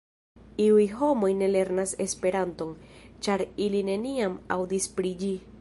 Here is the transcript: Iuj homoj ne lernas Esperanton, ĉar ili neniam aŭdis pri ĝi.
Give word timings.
Iuj 0.67 0.85
homoj 1.01 1.29
ne 1.41 1.49
lernas 1.51 1.93
Esperanton, 2.07 2.73
ĉar 3.27 3.47
ili 3.67 3.85
neniam 3.93 4.43
aŭdis 4.57 4.93
pri 4.99 5.17
ĝi. 5.25 5.35